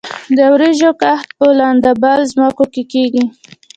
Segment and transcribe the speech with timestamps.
[0.37, 3.23] د وریجو کښت په لندبل ځمکو کې کیږي.